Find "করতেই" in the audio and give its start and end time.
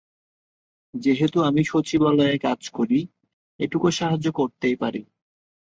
4.31-4.75